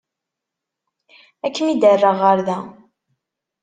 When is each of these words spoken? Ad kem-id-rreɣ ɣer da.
Ad 1.45 1.53
kem-id-rreɣ 1.55 2.15
ɣer 2.23 2.37
da. 2.47 2.57